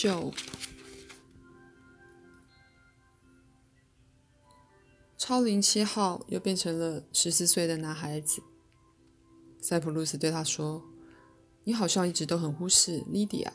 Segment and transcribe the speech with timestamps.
[0.00, 0.32] 就
[5.18, 8.42] 超龄七号又变成了十四岁的男孩子。
[9.60, 10.82] 塞浦路斯对他说
[11.64, 13.52] ：“你好像一直都很忽视莉迪亚。”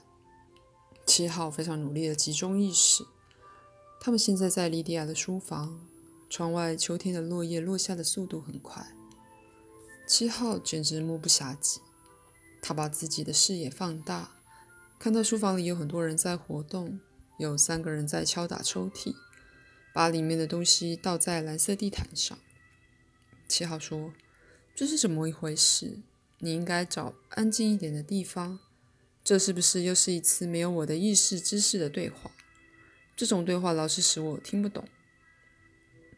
[1.07, 3.03] 七号非常努力的集中意识。
[3.99, 5.79] 他们现在在莉迪亚的书房，
[6.29, 8.95] 窗外秋天的落叶落下的速度很快。
[10.05, 11.81] 七号简直目不暇接，
[12.61, 14.34] 他把自己的视野放大，
[14.97, 16.99] 看到书房里有很多人在活动，
[17.37, 19.15] 有三个人在敲打抽屉。
[19.93, 22.37] 把里面的东西倒在蓝色地毯上。
[23.47, 24.13] 七号说
[24.75, 25.99] ：“这是怎么一回事？
[26.39, 28.59] 你应该找安静一点的地方。
[29.23, 32.29] 这是不是又是一次没有我的意识知识的对话？
[33.15, 34.85] 这种对话老是使我听不懂。”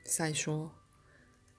[0.04, 0.72] 赛说：“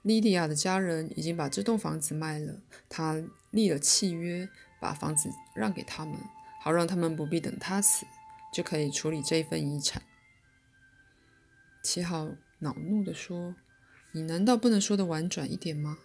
[0.03, 4.49] 莉迪亚的家人已经把这栋房子卖了，他立了契约，
[4.81, 6.17] 把房子让给他们，
[6.59, 8.05] 好让他们不必等他死，
[8.53, 10.03] 就可以处理这一份遗产。”
[11.81, 13.55] 七号恼怒地说
[14.11, 15.99] ：“你难道不能说的婉转一点吗？”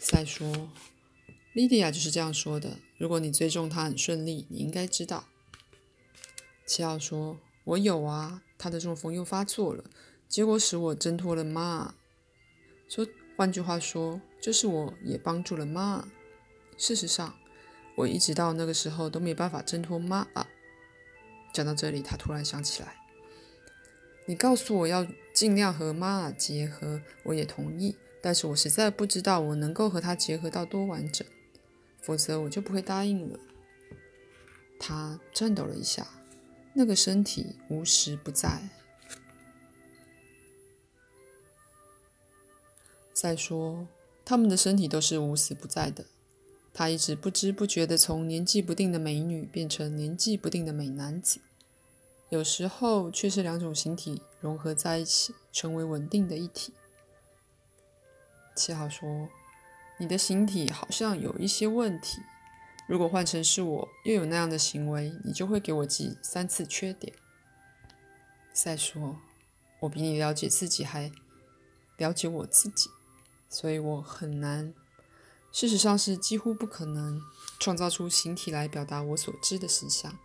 [0.00, 0.70] 赛说
[1.52, 2.78] ：“莉迪亚就是这样说的。
[2.96, 5.28] 如果你追踪她很顺利，你应该知道。”
[6.66, 9.84] 七号说：“我有啊，她的中风又发作了，
[10.28, 11.94] 结果使我挣脱了妈。
[12.88, 16.08] 说换句话说，就是我也帮助了妈。
[16.78, 17.38] 事实上，
[18.00, 20.46] 我一直到那个时候都没办法挣脱妈啊。”
[21.52, 22.96] 讲到这里，他突然想起来。
[24.26, 27.96] 你告诉我要尽量和妈妈结合，我也同意。
[28.22, 31.26] 但是我实在不知道我能够和她结合到多完整，
[32.02, 33.38] 否则我就不会答应了。
[34.78, 36.06] 他颤抖了一下，
[36.74, 38.68] 那个身体无时不在。
[43.12, 43.88] 再说，
[44.24, 46.04] 他们的身体都是无时不在的。
[46.80, 51.38] 他一直不知不觉地从年纪不定的美女变成年纪不定的美男子。
[52.30, 56.72] 有时候却是两种形体融合在一起，成为稳定的一体。
[58.56, 59.28] 七号说
[60.00, 62.22] ：“你的形体好像有一些问题。
[62.88, 67.12] 如果换成是我，又有那样的行为，你就会给我记三次缺点。”
[68.54, 69.18] 再说
[69.80, 71.12] ：“我比你了解自己，还
[71.98, 72.88] 了解我自己，
[73.50, 74.72] 所以我很难，
[75.52, 77.20] 事实上是几乎不可能
[77.58, 80.18] 创造出形体来表达我所知的实相。”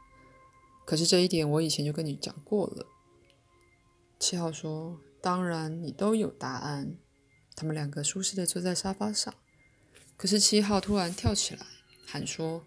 [0.85, 2.85] 可是这一点我以前就跟你讲过了。
[4.19, 6.95] 七号说：“当然，你都有答案。”
[7.55, 9.33] 他们两个舒适的坐在沙发上。
[10.17, 11.65] 可是七号突然跳起来
[12.05, 12.63] 喊说：“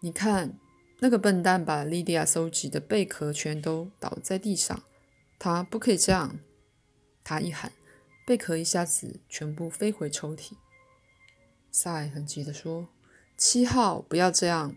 [0.00, 0.58] 你看，
[1.00, 4.82] 那个笨蛋把莉迪亚收集的贝壳全都倒在地上。
[5.38, 6.38] 他不可以这样！”
[7.24, 7.72] 他一喊，
[8.24, 10.52] 贝壳一下子全部飞回抽屉。
[11.78, 12.88] 赛很急的说
[13.36, 14.74] ：“七号，不要这样！”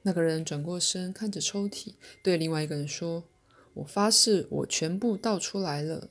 [0.00, 3.24] 那个人转过身，看着抽屉，对另外一个人说
[3.74, 6.08] ：“我发誓，我全部倒出来了。”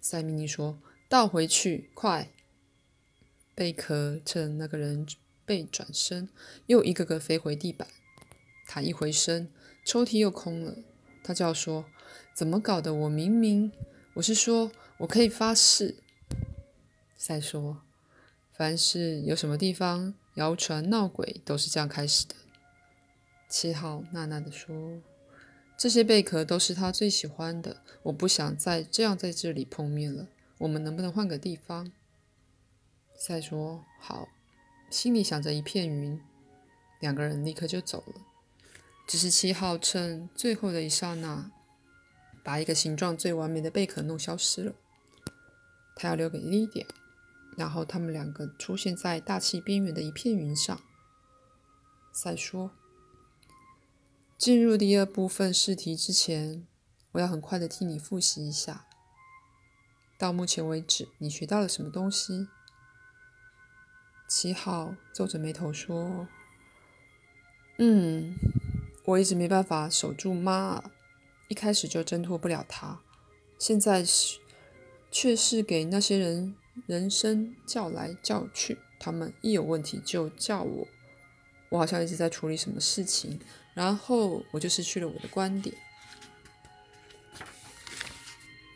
[0.00, 2.30] 塞米尼说：“倒回去，快！”
[3.56, 5.04] 贝壳趁那个人
[5.44, 6.28] 背转身，
[6.66, 7.88] 又一个个飞回地板。
[8.68, 9.50] 他一回身，
[9.84, 10.76] 抽屉又空了。
[11.24, 11.86] 他叫说
[12.32, 12.94] ：“怎么搞的？
[12.94, 13.72] 我明明……
[14.14, 15.96] 我是说，我可以发誓。”
[17.18, 17.82] 塞说
[18.60, 22.34] ：“凡是有什么地方谣传闹鬼，都是这样开始的。”
[23.48, 25.00] 七号娜娜的说
[25.78, 30.28] ：“这些贝壳都是他最喜欢的，我不想再这样在这里碰面了。
[30.58, 31.90] 我们能不能换个地方？”
[33.16, 34.28] 赛说：“好。”
[34.90, 36.20] 心里想着一片云，
[37.00, 38.20] 两个人立刻就走了。
[39.08, 41.50] 只是七号趁最后的一刹那，
[42.44, 44.74] 把一个形状最完美的贝壳弄消失了。
[45.96, 46.86] 他要留给莉迪亚，
[47.56, 50.80] 然后他们两个出现在大气边缘的一片云上。
[52.12, 52.70] 赛说。
[54.38, 56.66] 进入第二部分试题之前，
[57.12, 58.86] 我要很快的替你复习一下。
[60.16, 62.48] 到目前为止，你学到了什么东西？
[64.26, 66.26] 七号皱着眉头说
[67.76, 68.34] ：“嗯，
[69.04, 70.82] 我一直没办法守住妈，
[71.48, 73.02] 一开始就挣脱不了她，
[73.58, 74.38] 现在是
[75.10, 76.56] 却是给那些人
[76.86, 80.88] 人生叫来叫去，他们一有问题就叫我，
[81.68, 83.40] 我好像一直在处理什么事情。”
[83.72, 85.74] 然后我就失去了我的观点。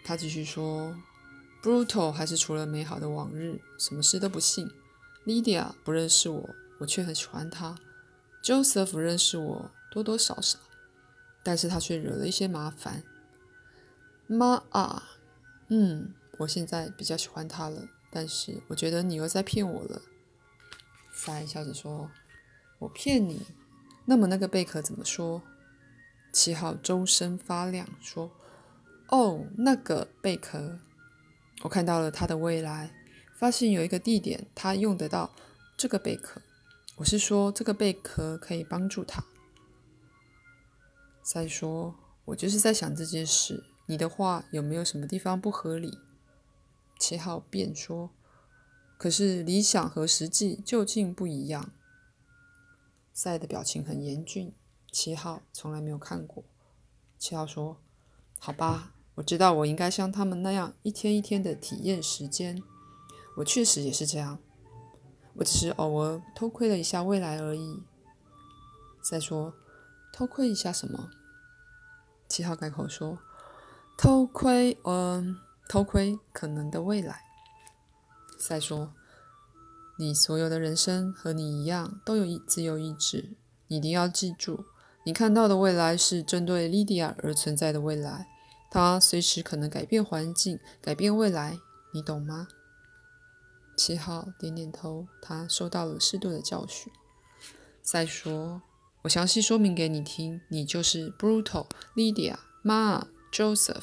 [0.04, 0.96] 他继续说
[1.62, 4.70] ：“Brutal 还是除了美好的往日，什么事都不信。
[5.26, 7.76] Lydia 不认识我，我却很喜欢他。
[8.42, 10.58] Joseph 认识我多多少少，
[11.42, 13.02] 但是他却惹了一些麻烦。
[14.26, 15.02] 妈啊，
[15.68, 20.02] 嗯，我现在比较喜欢他了，但是我觉得你又在骗我了。”
[21.14, 22.10] 塞笑着说
[22.80, 23.46] ：“我骗你。”
[24.06, 25.42] 那么那个贝壳怎么说？
[26.32, 28.30] 七号周身发亮，说
[29.08, 30.78] ：“哦，那个贝壳，
[31.62, 32.92] 我看到了他的未来，
[33.38, 35.30] 发现有一个地点，他用得到
[35.76, 36.42] 这个贝壳。
[36.96, 39.24] 我是说，这个贝壳可以帮助他。”
[41.22, 41.94] 再说，
[42.26, 45.98] 我就是在想这件事，你的话有没有什么地方不合理？
[46.98, 48.10] 七号便说
[48.96, 51.72] ：“可是理想和实际究竟不一样。”
[53.12, 54.52] 赛的表情很严峻。
[54.90, 56.44] 七号从来没有看过。
[57.18, 57.80] 七号说
[58.38, 62.62] ：“好吧，我知道我应该像他们那样一天一天的体验时间。
[63.38, 64.38] 我确实也是这样。
[65.34, 67.82] 我只是偶尔偷窥了一下未来而已。”
[69.02, 69.54] 再说
[70.14, 71.10] ：“偷窥一下什么？”
[72.28, 73.18] 七号改口说
[73.98, 75.36] ：“偷窥，嗯，
[75.68, 77.22] 偷窥可能的未来。”
[78.38, 78.92] 再说
[79.98, 83.36] ：“你所有的人生和你一样都有一自由意志，
[83.68, 84.66] 你一定要记住。”
[85.06, 88.26] 你看到的未来是针对莉迪亚而存在的未来，
[88.70, 91.58] 它随时可能改变环境，改变未来，
[91.92, 92.48] 你懂吗？
[93.76, 96.90] 七号点点头，他受到了适度的教训。
[97.82, 98.62] 再说，
[99.02, 103.82] 我详细说明给你听，你就是 Brutal、Lydia、Ma、Joseph，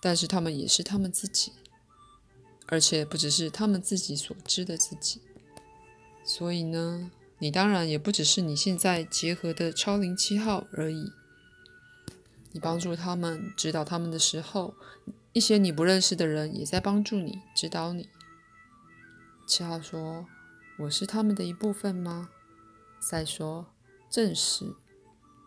[0.00, 1.52] 但是他们也是他们自己，
[2.66, 5.20] 而且不只是他们自己所知的自己。
[6.24, 7.10] 所以呢？
[7.42, 11.10] 你当然也不只是你现在结合的超灵七号而已。
[12.52, 14.74] 你帮助他们、指导他们的时候，
[15.32, 18.10] 一些你不认识的人也在帮助你、指导你。
[19.46, 20.26] 七号说
[20.80, 22.28] ：“我是他们的一部分吗？”
[23.00, 23.68] 赛说
[24.10, 24.74] ：“正是。”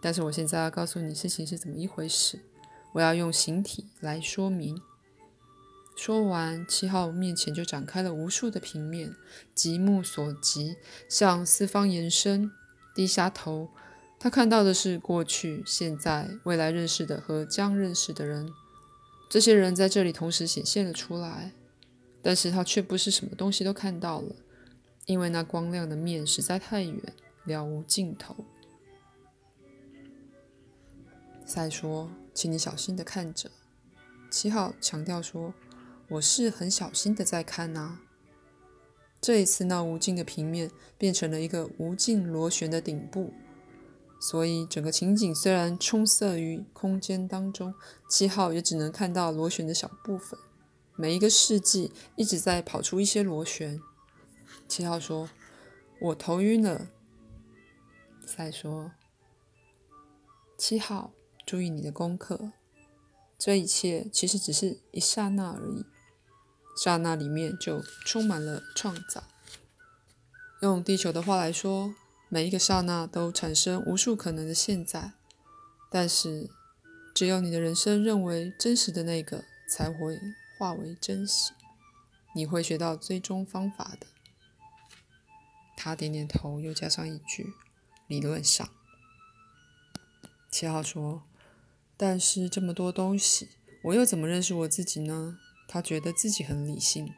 [0.01, 2.39] 但是我现在要告诉你事情是怎么一回事，
[2.93, 4.81] 我要用形体来说明。
[5.95, 9.13] 说完，七号面前就展开了无数的平面，
[9.53, 12.51] 极目所及，向四方延伸。
[12.95, 13.69] 低下头，
[14.19, 18.51] 他看到的是过去、现在、未来认识的和将认识的人。
[19.29, 21.53] 这些人在这里同时显现了出来，
[22.21, 24.35] 但是他却不是什么东西都看到了，
[25.07, 27.13] 因为那光亮的面实在太远，
[27.45, 28.35] 了无尽头。
[31.45, 33.51] 再说：“请你小心的看着。”
[34.29, 35.53] 七号强调说。
[36.09, 37.99] 我是很小心的在看呐。
[39.21, 43.33] 这一次，那无尽的平面变成了一个无尽螺旋的顶部，
[44.19, 47.73] 所以整个情景虽然充塞于空间当中，
[48.09, 50.37] 七号也只能看到螺旋的小部分。
[50.95, 53.81] 每一个世纪一直在跑出一些螺旋。
[54.67, 55.29] 七号说
[56.01, 56.89] ：“我头晕了。”
[58.27, 58.91] 赛说
[60.59, 61.11] ：“七号，
[61.45, 62.51] 注意你的功课。
[63.37, 65.85] 这一切其实只是一刹那而已。”
[66.75, 69.23] 刹那里面就充满了创造。
[70.61, 71.93] 用地球的话来说，
[72.29, 75.13] 每一个刹那都产生无数可能的现在。
[75.91, 76.49] 但是，
[77.13, 80.19] 只有你的人生认为真实的那个才会
[80.57, 81.53] 化为真实。
[82.33, 84.07] 你会学到追踪方法的。
[85.77, 87.53] 他点点头，又加上一句
[88.07, 88.67] ：“理论上。”
[90.49, 91.21] 七号说
[91.95, 93.49] ：“但是这么多东西，
[93.83, 97.11] 我又怎么认识我自己呢？”他觉得自己很理性。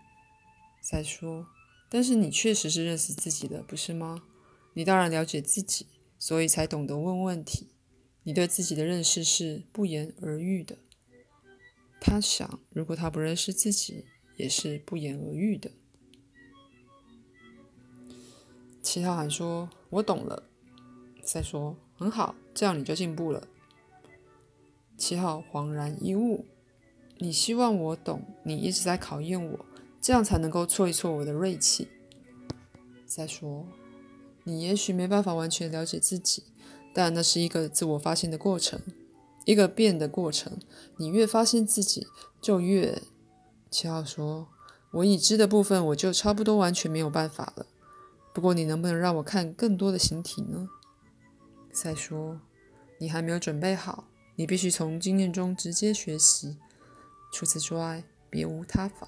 [0.81, 1.47] 再说，
[1.89, 4.23] 但是你确实是认识自己的，不是吗？
[4.73, 5.87] 你当然了解自己，
[6.19, 7.71] 所以才懂得问问题。
[8.23, 10.77] 你对自己的认识是不言而喻的。
[11.99, 14.05] 他想，如果他不认识自己，
[14.37, 15.71] 也是不言而喻的。
[18.81, 20.43] 七号喊说：“我懂了。”
[21.23, 23.47] 再说：“很好，这样你就进步了。”
[24.97, 26.45] 七号恍然一悟。
[27.17, 29.65] 你希望我懂，你一直在考验我，
[30.01, 31.87] 这样才能够挫一挫我的锐气。
[33.05, 33.65] 再说，
[34.43, 36.43] 你也许没办法完全了解自己，
[36.93, 38.81] 但那是一个自我发现的过程，
[39.45, 40.59] 一个变的过程。
[40.97, 42.07] 你越发现自己，
[42.41, 43.01] 就越……
[43.71, 44.47] 七号说
[44.91, 47.65] ：“我已知的部分，我就差不多完全没有办法了。
[48.33, 50.69] 不过，你能不能让我看更多的形体呢？”
[51.71, 52.39] 再说，
[52.99, 56.57] 你还没有准备好，你必须从经验中直接学习。
[57.31, 59.07] 除此之外，别无他法。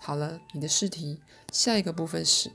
[0.00, 2.50] 好了，你的试题，下一个部分是：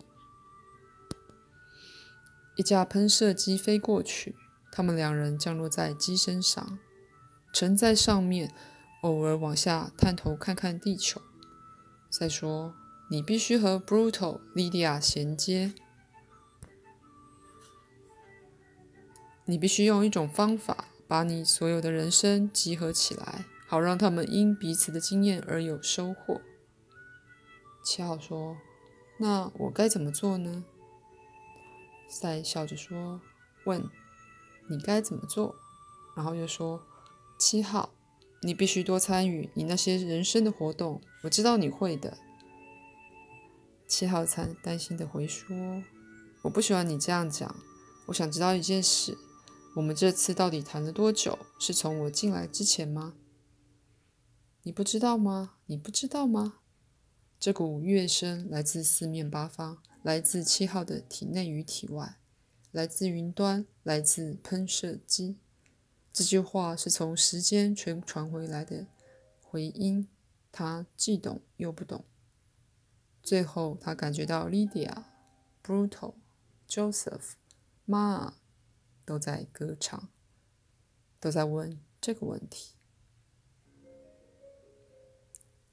[2.56, 4.36] 一架喷射机飞过去，
[4.72, 6.78] 他们两人降落在机身上，
[7.54, 8.54] 沉在上面，
[9.02, 11.22] 偶尔往下探头看看地球。
[12.12, 12.76] 再说，
[13.10, 15.74] 你必须和 Brutal、莉迪亚衔接，
[19.46, 23.44] 你必须用一种方法把你所有的人生集合起来。
[23.68, 26.42] 好让他们因彼此的经验而有收获。
[27.84, 28.58] 七号说
[29.22, 30.66] ：“那我该怎么做呢？”
[32.10, 33.22] 赛笑着说
[33.66, 33.88] ：“问
[34.68, 35.56] 你该怎么做，
[36.16, 36.82] 然后又说
[37.38, 37.92] 七号，
[38.42, 42.18] 你必须多参与你那些人生的活动，我知道你会的。
[43.88, 45.84] 七号才担心的回说，
[46.42, 47.56] 我不喜欢你这样讲，
[48.08, 49.16] 我想知道一件事，
[49.80, 51.40] 我们这次到底谈了多久？
[51.58, 53.16] 是从我进来之前吗？
[54.64, 55.56] 你不知道吗？
[55.68, 56.60] 你不知道吗？
[57.40, 62.18] 这股乐声来自四面八方，来自七号的体内与体外。
[62.72, 65.38] 来自云端，来自喷射机。
[66.12, 68.86] 这句话是从时间传传回来的
[69.42, 70.10] 回音，
[70.52, 72.04] 他既懂又不懂。
[73.24, 75.06] 最后，他感觉到 Lydia、
[75.64, 76.16] Brutal、
[76.68, 77.32] Joseph、
[77.88, 78.34] Ma
[79.10, 80.12] 都在歌唱，
[81.20, 82.76] 都在问这个问题。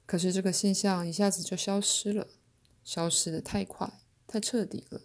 [0.07, 2.29] 可是，这个现象一下子就消失了，
[2.83, 5.03] 消失的太快，太彻底了。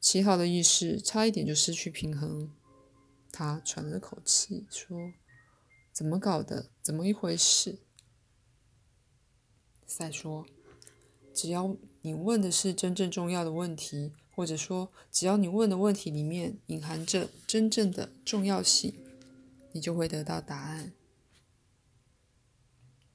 [0.00, 2.50] 七号的意识差一点就失去平衡，
[3.30, 5.12] 他喘了口气说
[5.92, 6.70] ：“怎么搞的？
[6.80, 7.80] 怎么一回事？”
[9.86, 10.46] 赛说
[11.34, 18.94] ：“只要你问的是真正重要的问题，或者说只要你问的问题里面隐含着真正的重要性，
[19.72, 20.92] 你就会得到答案。”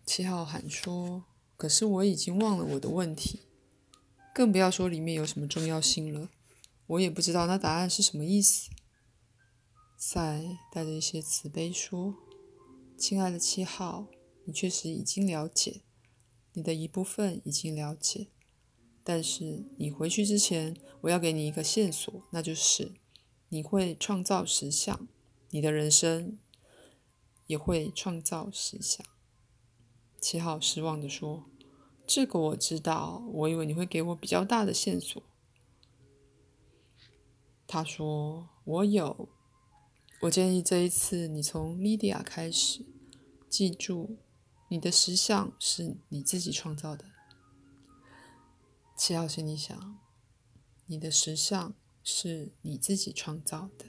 [0.06, 1.26] 七号喊说
[1.58, 3.42] ：“可是我已经忘了我的问题，
[4.34, 6.30] 更不要说里面有什么重要性了。”
[6.88, 8.72] 我也不知道那答案是什么意思。
[9.96, 12.16] 赛带着一些慈悲说
[12.98, 14.08] ：“亲爱的七号，
[14.46, 15.82] 你确实已经了解，
[16.54, 18.30] 你的一部分已经了解。
[19.12, 22.92] 但是你回去之前，我要给你一个线索，那就是
[23.48, 25.08] 你会创造实相，
[25.50, 26.38] 你的人生
[27.48, 29.04] 也会创造实相。”
[30.22, 31.50] 七号失望的说
[32.06, 35.24] ：“这个我知道，我以为你会给我比较大的线索。”
[37.66, 39.28] 他说：“我有，
[40.22, 42.86] 我建议这一次你从莉迪亚开始，
[43.50, 44.18] 记住，
[44.68, 47.06] 你的实相是你自己创造的。”
[49.00, 49.98] 七号心里想
[50.88, 53.86] ：“你的时尚是你自己创造的。”